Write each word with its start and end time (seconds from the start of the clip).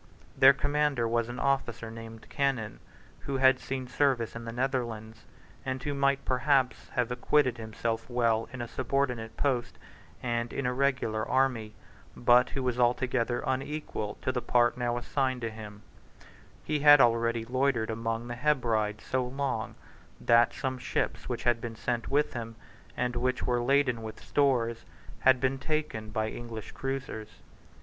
Their 0.35 0.51
commander 0.51 1.07
was 1.07 1.29
an 1.29 1.37
officer 1.37 1.91
named 1.91 2.27
Cannon, 2.27 2.79
who 3.19 3.37
had 3.37 3.59
seen 3.59 3.87
service 3.87 4.35
in 4.35 4.45
the 4.45 4.51
Netherlands, 4.51 5.25
and 5.63 5.83
who 5.83 5.93
might 5.93 6.25
perhaps 6.25 6.89
have 6.95 7.11
acquitted 7.11 7.59
himself 7.59 8.09
well 8.09 8.49
in 8.51 8.63
a 8.63 8.67
subordinate 8.67 9.37
post 9.37 9.77
and 10.23 10.51
in 10.51 10.65
a 10.65 10.73
regular 10.73 11.23
army, 11.29 11.75
but 12.17 12.49
who 12.49 12.63
was 12.63 12.79
altogether 12.79 13.43
unequal 13.45 14.17
to 14.23 14.31
the 14.31 14.41
part 14.41 14.75
now 14.75 14.97
assigned 14.97 15.41
to 15.41 15.51
him, 15.51 15.83
He 16.63 16.79
had 16.79 16.99
already 16.99 17.45
loitered 17.45 17.91
among 17.91 18.27
the 18.27 18.33
Hebrides 18.33 19.03
so 19.03 19.23
long 19.27 19.75
that 20.19 20.51
some 20.51 20.79
ships 20.79 21.29
which 21.29 21.43
had 21.43 21.61
been 21.61 21.75
sent 21.75 22.09
with 22.09 22.33
him, 22.33 22.55
and 22.97 23.15
which 23.15 23.43
were 23.43 23.61
laden 23.61 24.01
with 24.01 24.19
stores, 24.19 24.83
had 25.19 25.39
been 25.39 25.59
taken 25.59 26.09
by 26.09 26.27
English 26.29 26.71
cruisers. 26.71 27.29